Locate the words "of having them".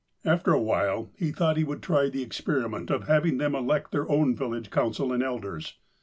2.89-3.53